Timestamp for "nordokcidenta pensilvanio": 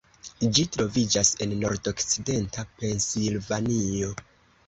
1.63-4.09